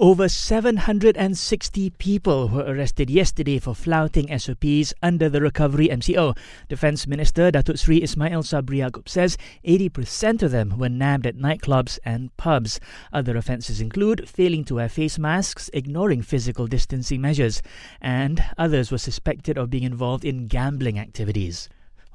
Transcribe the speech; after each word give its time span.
Over 0.00 0.28
760 0.28 1.90
people 1.90 2.46
were 2.46 2.62
arrested 2.62 3.10
yesterday 3.10 3.58
for 3.58 3.74
flouting 3.74 4.28
SOPs 4.38 4.94
under 5.02 5.28
the 5.28 5.40
Recovery 5.40 5.88
MCO. 5.88 6.38
Defence 6.68 7.08
Minister 7.08 7.50
Datuk 7.50 7.80
Sri 7.80 8.00
Ismail 8.00 8.44
Sabri 8.44 8.78
Yaakob 8.78 9.08
says 9.08 9.36
80% 9.66 10.44
of 10.44 10.52
them 10.52 10.78
were 10.78 10.88
nabbed 10.88 11.26
at 11.26 11.36
nightclubs 11.36 11.98
and 12.04 12.30
pubs. 12.36 12.78
Other 13.12 13.36
offences 13.36 13.80
include 13.80 14.28
failing 14.28 14.62
to 14.66 14.76
wear 14.76 14.88
face 14.88 15.18
masks, 15.18 15.68
ignoring 15.74 16.22
physical 16.22 16.68
distancing 16.68 17.20
measures, 17.20 17.60
and 18.00 18.44
others 18.56 18.92
were 18.92 18.98
suspected 18.98 19.58
of 19.58 19.68
being 19.68 19.82
involved 19.82 20.24
in 20.24 20.46
gambling 20.46 20.96
activities. 20.96 21.68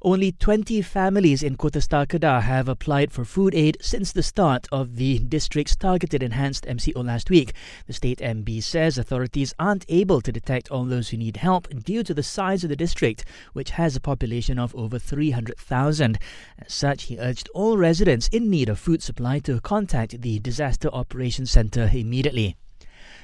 Only 0.05 0.33
20 0.33 0.81
families 0.81 1.43
in 1.43 1.55
Kota 1.55 1.79
Setar 1.79 2.41
have 2.41 2.67
applied 2.67 3.13
for 3.13 3.23
food 3.23 3.55
aid 3.55 3.77
since 3.79 4.11
the 4.11 4.21
start 4.21 4.67
of 4.70 4.97
the 4.97 5.20
district's 5.20 5.77
targeted 5.77 6.21
enhanced 6.21 6.65
MCO 6.65 7.05
last 7.05 7.29
week. 7.29 7.53
The 7.88 7.93
state 7.93 8.20
MB 8.20 8.63
says 8.63 8.97
authorities 8.97 9.53
aren't 9.57 9.85
able 9.88 10.20
to 10.20 10.34
detect 10.34 10.70
all 10.70 10.84
those 10.84 11.07
who 11.07 11.17
need 11.17 11.38
help 11.38 11.70
due 11.85 12.03
to 12.03 12.13
the 12.13 12.21
size 12.21 12.66
of 12.66 12.70
the 12.70 12.76
district, 12.76 13.23
which 13.53 13.70
has 13.70 13.95
a 13.95 14.02
population 14.02 14.59
of 14.59 14.76
over 14.76 14.99
300,000. 14.99 16.20
As 16.59 16.73
such, 16.73 17.04
he 17.04 17.17
urged 17.17 17.48
all 17.54 17.77
residents 17.77 18.27
in 18.27 18.49
need 18.49 18.67
of 18.67 18.79
food 18.79 19.01
supply 19.01 19.40
to 19.40 19.62
contact 19.62 20.20
the 20.20 20.38
Disaster 20.40 20.90
Operations 20.90 21.49
Centre 21.49 21.90
immediately. 21.93 22.57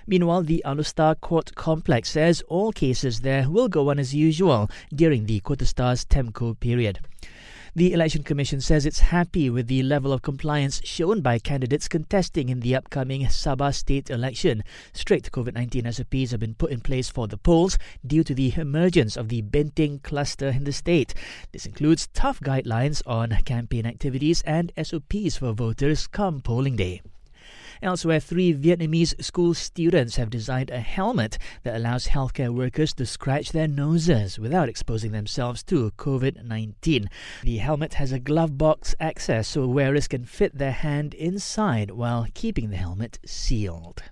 Meanwhile, 0.09 0.41
the 0.41 0.63
Alor 0.65 0.91
Setar 0.91 1.21
Court 1.21 1.53
complex 1.53 2.09
says 2.09 2.41
all 2.47 2.71
cases 2.71 3.19
there 3.19 3.47
will 3.47 3.67
go 3.67 3.91
on 3.91 3.99
as 3.99 4.11
usual 4.11 4.67
during 4.91 5.27
the 5.27 5.39
Kota 5.41 5.65
Setar's 5.65 6.03
TEMCO 6.03 6.59
period. 6.59 6.97
The 7.75 7.93
Election 7.93 8.23
Commission 8.23 8.59
says 8.59 8.87
it's 8.87 9.13
happy 9.13 9.51
with 9.51 9.67
the 9.67 9.83
level 9.83 10.11
of 10.11 10.23
compliance 10.23 10.81
shown 10.83 11.21
by 11.21 11.37
candidates 11.37 11.87
contesting 11.87 12.49
in 12.49 12.61
the 12.61 12.75
upcoming 12.75 13.27
Sabah 13.27 13.71
state 13.71 14.09
election. 14.09 14.63
Strict 14.93 15.31
COVID 15.31 15.53
19 15.53 15.91
SOPs 15.91 16.31
have 16.31 16.39
been 16.39 16.55
put 16.55 16.71
in 16.71 16.81
place 16.81 17.11
for 17.11 17.27
the 17.27 17.37
polls 17.37 17.77
due 18.03 18.23
to 18.23 18.33
the 18.33 18.51
emergence 18.57 19.15
of 19.15 19.29
the 19.29 19.43
Benteng 19.43 20.01
cluster 20.01 20.47
in 20.47 20.63
the 20.63 20.73
state. 20.73 21.13
This 21.51 21.67
includes 21.67 22.07
tough 22.15 22.39
guidelines 22.39 23.03
on 23.05 23.37
campaign 23.45 23.85
activities 23.85 24.41
and 24.41 24.71
SOPs 24.81 25.37
for 25.37 25.53
voters 25.53 26.07
come 26.07 26.41
polling 26.41 26.77
day. 26.77 27.03
Elsewhere, 27.81 28.19
three 28.19 28.53
Vietnamese 28.53 29.23
school 29.23 29.53
students 29.53 30.17
have 30.17 30.29
designed 30.29 30.69
a 30.69 30.81
helmet 30.81 31.37
that 31.63 31.77
allows 31.77 32.07
healthcare 32.07 32.53
workers 32.53 32.93
to 32.93 33.05
scratch 33.05 33.53
their 33.53 33.69
noses 33.69 34.37
without 34.37 34.67
exposing 34.67 35.13
themselves 35.13 35.63
to 35.63 35.91
COVID 35.91 36.43
19. 36.43 37.09
The 37.43 37.57
helmet 37.57 37.93
has 37.93 38.11
a 38.11 38.19
glove 38.19 38.57
box 38.57 38.95
access 38.99 39.47
so 39.47 39.65
wearers 39.65 40.09
can 40.09 40.25
fit 40.25 40.57
their 40.57 40.73
hand 40.73 41.13
inside 41.13 41.91
while 41.91 42.27
keeping 42.33 42.69
the 42.69 42.75
helmet 42.75 43.17
sealed. 43.25 44.03